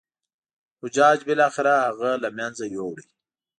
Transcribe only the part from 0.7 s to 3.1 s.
حجاج بالاخره هغه له منځه یووړ.